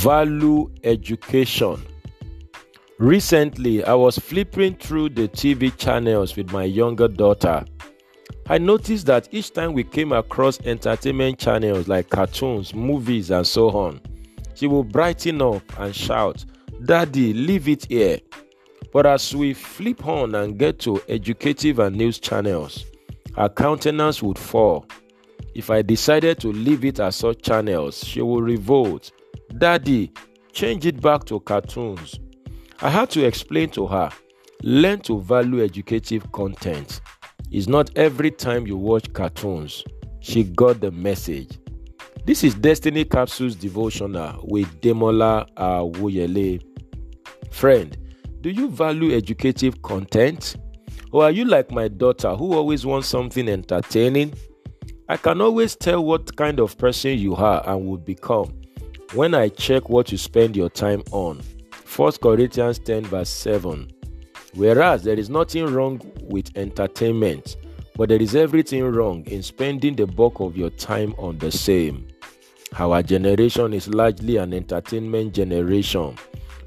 Value 0.00 0.70
education. 0.82 1.76
Recently, 2.98 3.84
I 3.84 3.92
was 3.92 4.18
flipping 4.18 4.76
through 4.76 5.10
the 5.10 5.28
TV 5.28 5.76
channels 5.76 6.36
with 6.36 6.50
my 6.52 6.64
younger 6.64 7.06
daughter. 7.06 7.66
I 8.48 8.56
noticed 8.56 9.04
that 9.06 9.28
each 9.30 9.52
time 9.52 9.74
we 9.74 9.84
came 9.84 10.12
across 10.12 10.58
entertainment 10.60 11.38
channels 11.38 11.86
like 11.86 12.08
cartoons, 12.08 12.74
movies, 12.74 13.30
and 13.30 13.46
so 13.46 13.68
on, 13.72 14.00
she 14.54 14.66
would 14.66 14.90
brighten 14.90 15.42
up 15.42 15.62
and 15.78 15.94
shout, 15.94 16.46
Daddy, 16.82 17.34
leave 17.34 17.68
it 17.68 17.84
here. 17.84 18.20
But 18.94 19.04
as 19.04 19.36
we 19.36 19.52
flip 19.52 20.06
on 20.06 20.34
and 20.34 20.58
get 20.58 20.78
to 20.78 21.02
educative 21.10 21.78
and 21.78 21.94
news 21.94 22.18
channels, 22.18 22.86
her 23.36 23.50
countenance 23.50 24.22
would 24.22 24.38
fall. 24.38 24.86
If 25.54 25.68
I 25.68 25.82
decided 25.82 26.40
to 26.40 26.50
leave 26.50 26.86
it 26.86 27.00
as 27.00 27.16
such 27.16 27.42
channels, 27.42 28.02
she 28.02 28.22
would 28.22 28.44
revolt 28.44 29.12
Daddy, 29.58 30.12
change 30.52 30.86
it 30.86 31.00
back 31.00 31.24
to 31.24 31.40
cartoons. 31.40 32.18
I 32.80 32.88
had 32.88 33.10
to 33.10 33.24
explain 33.26 33.70
to 33.70 33.86
her 33.86 34.10
learn 34.62 35.00
to 35.00 35.20
value 35.20 35.64
educative 35.64 36.30
content. 36.32 37.00
It's 37.50 37.66
not 37.66 37.90
every 37.96 38.30
time 38.30 38.66
you 38.66 38.76
watch 38.76 39.12
cartoons. 39.12 39.82
She 40.20 40.44
got 40.44 40.80
the 40.80 40.90
message. 40.90 41.58
This 42.24 42.44
is 42.44 42.54
Destiny 42.54 43.04
Capsules 43.04 43.56
Devotional 43.56 44.44
with 44.44 44.80
Demola 44.80 45.46
Awuyele. 45.56 46.62
Friend, 47.50 47.96
do 48.40 48.50
you 48.50 48.68
value 48.70 49.16
educative 49.16 49.82
content? 49.82 50.56
Or 51.12 51.24
are 51.24 51.30
you 51.30 51.44
like 51.44 51.72
my 51.72 51.88
daughter 51.88 52.36
who 52.36 52.54
always 52.54 52.86
wants 52.86 53.08
something 53.08 53.48
entertaining? 53.48 54.34
I 55.08 55.16
can 55.16 55.40
always 55.40 55.74
tell 55.74 56.04
what 56.04 56.36
kind 56.36 56.60
of 56.60 56.78
person 56.78 57.18
you 57.18 57.34
are 57.34 57.68
and 57.68 57.84
will 57.84 57.98
become 57.98 58.59
when 59.12 59.34
I 59.34 59.48
check 59.48 59.88
what 59.88 60.12
you 60.12 60.18
spend 60.18 60.56
your 60.56 60.70
time 60.70 61.02
on. 61.10 61.40
1 61.96 62.12
Corinthians 62.22 62.78
10, 62.78 63.06
verse 63.06 63.28
7. 63.28 63.90
Whereas 64.54 65.02
there 65.02 65.18
is 65.18 65.28
nothing 65.28 65.66
wrong 65.66 66.00
with 66.22 66.56
entertainment, 66.56 67.56
but 67.96 68.08
there 68.08 68.22
is 68.22 68.36
everything 68.36 68.84
wrong 68.84 69.24
in 69.26 69.42
spending 69.42 69.96
the 69.96 70.06
bulk 70.06 70.38
of 70.40 70.56
your 70.56 70.70
time 70.70 71.14
on 71.18 71.38
the 71.38 71.50
same. 71.50 72.06
Our 72.78 73.02
generation 73.02 73.72
is 73.72 73.88
largely 73.88 74.36
an 74.36 74.54
entertainment 74.54 75.34
generation, 75.34 76.16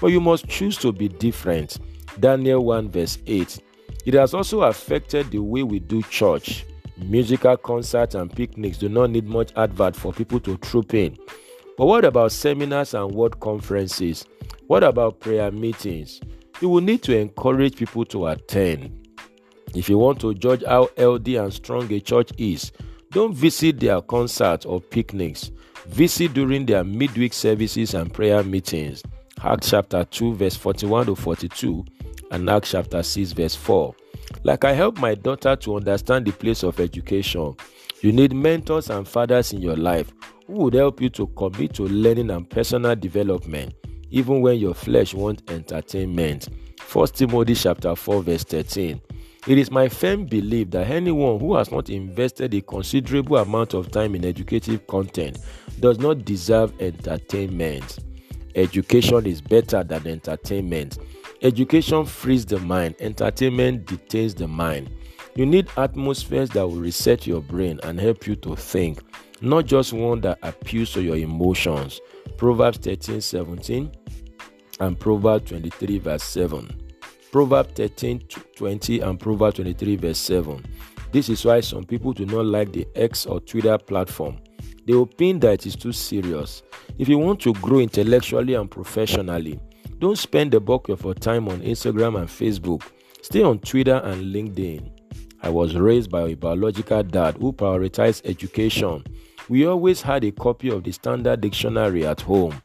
but 0.00 0.08
you 0.08 0.20
must 0.20 0.46
choose 0.46 0.76
to 0.78 0.92
be 0.92 1.08
different. 1.08 1.78
Daniel 2.20 2.64
1, 2.64 2.90
verse 2.90 3.18
8. 3.26 3.60
It 4.06 4.14
has 4.14 4.32
also 4.32 4.62
affected 4.62 5.32
the 5.32 5.40
way 5.40 5.64
we 5.64 5.80
do 5.80 6.02
church. 6.02 6.64
Musical 6.96 7.56
concerts 7.56 8.14
and 8.14 8.34
picnics 8.34 8.78
do 8.78 8.88
not 8.88 9.10
need 9.10 9.26
much 9.26 9.52
advert 9.56 9.96
for 9.96 10.12
people 10.12 10.38
to 10.40 10.56
troop 10.58 10.94
in. 10.94 11.16
But 11.78 11.86
what 11.86 12.04
about 12.04 12.32
seminars 12.32 12.92
and 12.92 13.12
word 13.12 13.38
conferences? 13.38 14.24
What 14.66 14.82
about 14.82 15.20
prayer 15.20 15.52
meetings? 15.52 16.20
You 16.60 16.70
will 16.70 16.80
need 16.80 17.04
to 17.04 17.16
encourage 17.16 17.76
people 17.76 18.04
to 18.06 18.26
attend. 18.26 19.08
If 19.76 19.88
you 19.88 19.96
want 19.96 20.20
to 20.22 20.34
judge 20.34 20.64
how 20.64 20.88
healthy 20.96 21.36
and 21.36 21.52
strong 21.52 21.90
a 21.92 22.00
church 22.00 22.32
is, 22.36 22.72
don't 23.12 23.32
visit 23.32 23.78
their 23.78 24.02
concerts 24.02 24.66
or 24.66 24.80
picnics. 24.80 25.52
Visit 25.86 26.34
during 26.34 26.66
their 26.66 26.82
midweek 26.82 27.32
services 27.32 27.94
and 27.94 28.12
prayer 28.12 28.42
meetings. 28.42 29.04
Acts 29.44 29.70
chapter 29.70 30.04
2, 30.04 30.34
verse 30.34 30.56
41 30.56 31.06
to 31.06 31.14
42, 31.14 31.84
and 32.32 32.50
Acts 32.50 32.72
chapter 32.72 33.04
6, 33.04 33.30
verse 33.32 33.54
4. 33.54 33.94
Like 34.42 34.64
I 34.64 34.72
help 34.72 34.98
my 34.98 35.14
daughter 35.14 35.54
to 35.54 35.76
understand 35.76 36.26
the 36.26 36.32
place 36.32 36.64
of 36.64 36.80
education, 36.80 37.54
you 38.00 38.10
need 38.10 38.34
mentors 38.34 38.90
and 38.90 39.06
fathers 39.06 39.52
in 39.52 39.62
your 39.62 39.76
life 39.76 40.12
who 40.48 40.54
would 40.54 40.74
help 40.74 41.00
you 41.00 41.10
to 41.10 41.26
commit 41.28 41.74
to 41.74 41.84
learning 41.84 42.30
and 42.30 42.48
personal 42.48 42.96
development, 42.96 43.74
even 44.10 44.40
when 44.40 44.58
your 44.58 44.74
flesh 44.74 45.14
wants 45.14 45.42
entertainment. 45.52 46.48
1 46.90 47.06
Timothy 47.08 47.54
chapter 47.54 47.94
4, 47.94 48.22
verse 48.22 48.44
13. 48.44 49.00
It 49.46 49.58
is 49.58 49.70
my 49.70 49.88
firm 49.88 50.24
belief 50.24 50.70
that 50.70 50.88
anyone 50.88 51.38
who 51.38 51.54
has 51.54 51.70
not 51.70 51.90
invested 51.90 52.54
a 52.54 52.62
considerable 52.62 53.36
amount 53.36 53.74
of 53.74 53.90
time 53.90 54.14
in 54.14 54.24
educative 54.24 54.86
content 54.86 55.38
does 55.80 55.98
not 55.98 56.24
deserve 56.24 56.72
entertainment. 56.80 57.98
Education 58.54 59.26
is 59.26 59.42
better 59.42 59.84
than 59.84 60.06
entertainment. 60.06 60.98
Education 61.42 62.04
frees 62.06 62.46
the 62.46 62.58
mind, 62.58 62.94
entertainment 63.00 63.86
detains 63.86 64.34
the 64.34 64.48
mind. 64.48 64.90
You 65.34 65.46
need 65.46 65.68
atmospheres 65.76 66.50
that 66.50 66.66
will 66.66 66.76
reset 66.76 67.26
your 67.26 67.42
brain 67.42 67.78
and 67.84 68.00
help 68.00 68.26
you 68.26 68.34
to 68.36 68.56
think, 68.56 69.00
not 69.40 69.66
just 69.66 69.92
one 69.92 70.20
that 70.22 70.38
appeals 70.42 70.92
to 70.92 71.02
your 71.02 71.16
emotions. 71.16 72.00
Proverbs 72.36 72.78
13 72.78 73.20
17 73.20 73.90
and 74.80 74.98
Proverbs 74.98 75.50
23, 75.50 75.98
verse 75.98 76.22
7. 76.22 76.68
Proverbs 77.30 77.70
13 77.74 78.22
20 78.56 79.00
and 79.00 79.20
Proverbs 79.20 79.56
23, 79.56 79.96
verse 79.96 80.18
7. 80.18 80.64
This 81.12 81.28
is 81.28 81.44
why 81.44 81.60
some 81.60 81.84
people 81.84 82.12
do 82.12 82.26
not 82.26 82.44
like 82.46 82.72
the 82.72 82.86
X 82.94 83.26
or 83.26 83.40
Twitter 83.40 83.78
platform. 83.78 84.38
They 84.86 84.94
opine 84.94 85.38
that 85.40 85.52
it 85.52 85.66
is 85.66 85.76
too 85.76 85.92
serious. 85.92 86.62
If 86.98 87.08
you 87.08 87.18
want 87.18 87.40
to 87.40 87.52
grow 87.54 87.78
intellectually 87.78 88.54
and 88.54 88.70
professionally, 88.70 89.60
don't 89.98 90.18
spend 90.18 90.52
the 90.52 90.60
bulk 90.60 90.88
of 90.88 91.02
your 91.04 91.14
time 91.14 91.48
on 91.48 91.60
Instagram 91.60 92.18
and 92.18 92.28
Facebook. 92.28 92.82
Stay 93.22 93.42
on 93.42 93.58
Twitter 93.58 93.96
and 93.96 94.34
LinkedIn. 94.34 94.90
I 95.42 95.50
was 95.50 95.76
raised 95.76 96.10
by 96.10 96.28
a 96.28 96.34
biological 96.34 97.02
dad 97.02 97.36
who 97.38 97.52
prioritized 97.52 98.22
education. 98.24 99.04
We 99.48 99.66
always 99.66 100.02
had 100.02 100.24
a 100.24 100.30
copy 100.32 100.68
of 100.70 100.84
the 100.84 100.92
Standard 100.92 101.40
Dictionary 101.40 102.06
at 102.06 102.20
home. 102.20 102.60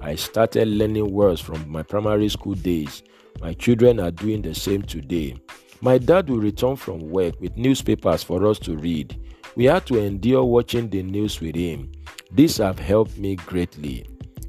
I 0.00 0.14
started 0.14 0.68
learning 0.68 1.10
words 1.10 1.40
from 1.40 1.68
my 1.68 1.82
primary 1.82 2.28
school 2.28 2.54
days. 2.54 3.02
My 3.40 3.54
children 3.54 3.98
are 3.98 4.12
doing 4.12 4.42
the 4.42 4.54
same 4.54 4.82
today. 4.82 5.36
My 5.80 5.98
dad 5.98 6.28
will 6.30 6.38
return 6.38 6.76
from 6.76 7.10
work 7.10 7.40
with 7.40 7.56
newspapers 7.56 8.22
for 8.22 8.46
us 8.46 8.58
to 8.60 8.76
read. 8.76 9.20
We 9.56 9.64
had 9.64 9.86
to 9.86 9.98
endure 9.98 10.44
watching 10.44 10.88
the 10.88 11.02
news 11.02 11.40
with 11.40 11.56
him. 11.56 11.90
These 12.30 12.58
have 12.58 12.78
helped 12.78 13.18
me 13.18 13.34
greatly. 13.34 14.06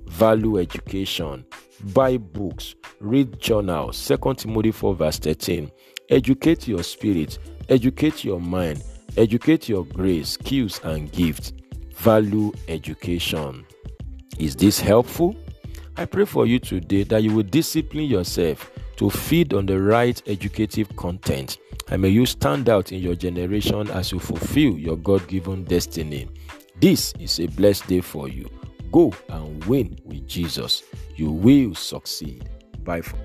Value 0.07 0.59
education 0.59 1.45
buy 1.93 2.17
books, 2.17 2.75
read 2.99 3.39
journals. 3.39 4.05
2 4.07 4.33
Timothy 4.35 4.71
4, 4.71 4.95
verse 4.95 5.19
13. 5.19 5.71
Educate 6.09 6.67
your 6.67 6.83
spirit, 6.83 7.37
educate 7.69 8.23
your 8.23 8.39
mind, 8.39 8.83
educate 9.17 9.69
your 9.69 9.85
grace, 9.85 10.29
skills, 10.29 10.81
and 10.83 11.11
gifts. 11.11 11.53
Value 11.99 12.51
education. 12.67 13.65
Is 14.37 14.55
this 14.55 14.79
helpful? 14.79 15.35
I 15.97 16.05
pray 16.05 16.25
for 16.25 16.45
you 16.45 16.59
today 16.59 17.03
that 17.03 17.23
you 17.23 17.33
will 17.35 17.43
discipline 17.43 18.05
yourself 18.05 18.71
to 18.97 19.09
feed 19.09 19.53
on 19.53 19.65
the 19.65 19.81
right 19.81 20.21
educative 20.27 20.95
content 20.95 21.57
and 21.91 22.01
may 22.01 22.09
you 22.09 22.25
stand 22.25 22.69
out 22.69 22.91
in 22.91 22.99
your 22.99 23.15
generation 23.15 23.89
as 23.91 24.11
you 24.11 24.19
fulfill 24.19 24.77
your 24.77 24.95
God 24.97 25.27
given 25.27 25.63
destiny. 25.63 26.27
This 26.79 27.13
is 27.19 27.39
a 27.39 27.47
blessed 27.47 27.87
day 27.87 28.01
for 28.01 28.29
you. 28.29 28.49
Go 28.91 29.13
and 29.29 29.63
win 29.65 29.97
with 30.05 30.27
Jesus. 30.27 30.83
You 31.15 31.31
will 31.31 31.75
succeed. 31.75 32.47
Bye. 32.83 33.01
For- 33.01 33.17